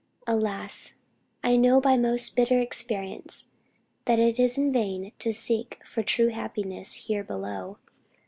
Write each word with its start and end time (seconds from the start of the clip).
Alas, 0.25 0.95
I 1.43 1.55
know 1.55 1.79
by 1.79 1.95
most 1.95 2.35
bitter 2.35 2.57
experience, 2.59 3.51
that 4.05 4.17
it 4.17 4.39
is 4.39 4.57
in 4.57 4.73
vain 4.73 5.11
to 5.19 5.31
seek 5.31 5.77
for 5.85 6.01
true 6.01 6.29
happiness 6.29 6.93
here 7.05 7.23
below. 7.23 7.77